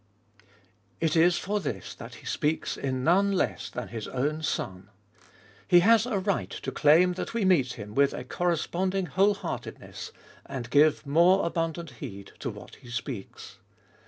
[0.99, 4.89] It is for this He speaks in none less than His own Son.
[5.67, 10.11] He has a right to claim that we meet Him with a corresponding whole heartedness,
[10.43, 13.59] and give more abundant heed to what He speaks.